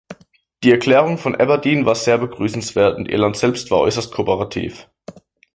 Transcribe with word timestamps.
Die 0.63 0.71
Erklärung 0.71 1.19
von 1.19 1.35
Aberdeen 1.35 1.85
war 1.85 1.93
sehr 1.93 2.17
begrüßenswert, 2.17 2.97
und 2.97 3.07
Irland 3.07 3.37
selbst 3.37 3.69
war 3.69 3.81
äußerst 3.81 4.11
kooperativ. 4.11 4.89